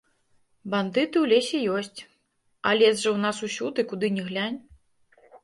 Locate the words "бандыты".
0.73-1.17